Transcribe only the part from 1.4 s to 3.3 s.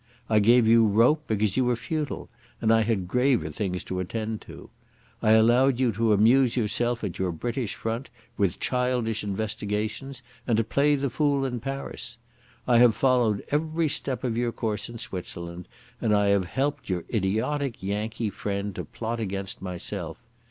you were futile, and I had